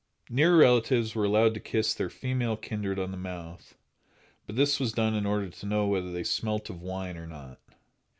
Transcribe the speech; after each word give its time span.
Near 0.31 0.55
relatives 0.57 1.13
were 1.13 1.25
allowed 1.25 1.53
to 1.53 1.59
kiss 1.59 1.93
their 1.93 2.09
female 2.09 2.57
kindred 2.57 2.97
on 2.97 3.11
the 3.11 3.17
mouth, 3.17 3.75
but 4.47 4.55
this 4.55 4.79
was 4.79 4.93
done 4.93 5.13
in 5.13 5.27
order 5.27 5.49
to 5.51 5.65
know 5.67 5.85
whether 5.85 6.11
they 6.11 6.23
smelt 6.23 6.71
of 6.71 6.81
wine 6.81 7.17
or 7.17 7.27
not. 7.27 7.59